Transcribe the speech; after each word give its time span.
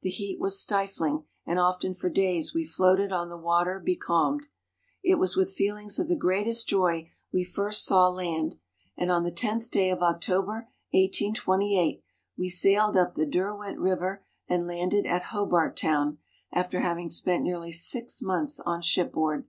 The 0.00 0.08
heat 0.08 0.40
was 0.40 0.58
stifling 0.58 1.24
and 1.44 1.58
often 1.58 1.92
for 1.92 2.08
days 2.08 2.54
we 2.54 2.64
floated 2.64 3.12
on 3.12 3.28
the 3.28 3.36
water 3.36 3.78
becalmed. 3.78 4.46
It 5.04 5.16
was 5.16 5.36
with 5.36 5.52
feelings 5.52 5.98
of 5.98 6.08
the 6.08 6.16
greatest 6.16 6.66
joy 6.66 7.10
we 7.30 7.44
SKETCHES 7.44 7.50
OF 7.50 7.54
TRAVEL 7.54 7.68
first 7.68 7.84
saw 7.84 8.08
land, 8.08 8.54
and 8.96 9.10
on 9.10 9.24
the 9.24 9.30
10th 9.32 9.68
day 9.70 9.90
of 9.90 10.00
October, 10.02 10.70
1828, 10.92 12.02
we 12.38 12.48
sailed 12.48 12.96
up 12.96 13.12
the 13.16 13.26
Derwent 13.26 13.78
River 13.78 14.24
and 14.48 14.66
landed 14.66 15.04
at 15.04 15.24
Hobart 15.24 15.76
Town, 15.76 16.20
after 16.50 16.80
having 16.80 17.10
spent 17.10 17.42
nearly 17.44 17.70
six 17.70 18.22
months 18.22 18.58
on 18.60 18.80
ship 18.80 19.12
board. 19.12 19.46